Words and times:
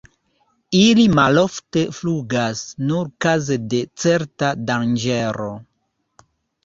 Ili 0.77 1.03
malofte 1.17 1.83
flugas, 1.99 2.63
nur 2.93 3.13
kaze 3.27 3.59
de 3.75 3.83
certa 4.05 4.53
danĝero. 4.71 5.51